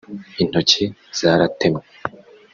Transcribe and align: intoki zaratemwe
intoki 0.41 0.83
zaratemwe 1.17 1.81